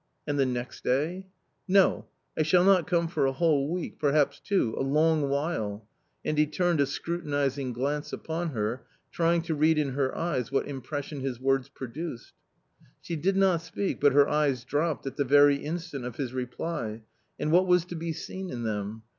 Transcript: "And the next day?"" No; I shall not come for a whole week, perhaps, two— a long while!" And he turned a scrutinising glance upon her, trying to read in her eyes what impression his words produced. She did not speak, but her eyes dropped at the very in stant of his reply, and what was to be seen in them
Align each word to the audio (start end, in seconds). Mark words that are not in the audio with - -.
"And 0.27 0.39
the 0.39 0.47
next 0.47 0.83
day?"" 0.83 1.27
No; 1.79 2.07
I 2.35 2.41
shall 2.41 2.63
not 2.63 2.87
come 2.87 3.07
for 3.07 3.27
a 3.27 3.31
whole 3.31 3.71
week, 3.71 3.99
perhaps, 3.99 4.39
two— 4.39 4.73
a 4.79 4.81
long 4.81 5.29
while!" 5.29 5.85
And 6.25 6.39
he 6.39 6.47
turned 6.47 6.79
a 6.81 6.87
scrutinising 6.87 7.71
glance 7.73 8.11
upon 8.11 8.49
her, 8.49 8.83
trying 9.11 9.43
to 9.43 9.53
read 9.53 9.77
in 9.77 9.89
her 9.89 10.17
eyes 10.17 10.51
what 10.51 10.67
impression 10.67 11.19
his 11.19 11.39
words 11.39 11.69
produced. 11.69 12.33
She 12.99 13.15
did 13.15 13.37
not 13.37 13.61
speak, 13.61 14.01
but 14.01 14.13
her 14.13 14.27
eyes 14.27 14.65
dropped 14.65 15.05
at 15.05 15.17
the 15.17 15.23
very 15.23 15.63
in 15.63 15.77
stant 15.77 16.03
of 16.03 16.15
his 16.15 16.33
reply, 16.33 17.03
and 17.39 17.51
what 17.51 17.67
was 17.67 17.85
to 17.85 17.95
be 17.95 18.11
seen 18.11 18.49
in 18.49 18.63
them 18.63 19.03